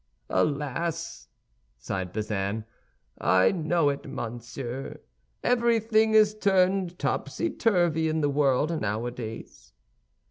"Alas!" 0.31 1.27
sighed 1.77 2.11
Bazin. 2.11 2.65
"I 3.19 3.51
know 3.51 3.89
it, 3.89 4.09
monsieur; 4.09 4.97
everything 5.43 6.15
is 6.15 6.33
turned 6.33 6.97
topsy 6.97 7.51
turvy 7.51 8.09
in 8.09 8.21
the 8.21 8.27
world 8.29 8.81
nowadays." 8.81 9.73